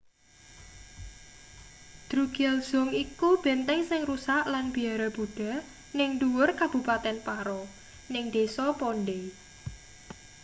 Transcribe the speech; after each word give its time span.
drukgyal 2.09 2.57
dzong 2.67 2.89
iku 3.03 3.29
benteng 3.43 3.81
sing 3.89 4.01
rusak 4.09 4.43
lan 4.53 4.65
biara 4.75 5.07
buddha 5.17 5.53
ning 5.97 6.09
ndhuwur 6.17 6.49
kabupaten 6.61 7.17
paro 7.27 7.61
ning 8.13 8.25
desa 8.35 8.65
phondey 8.79 9.23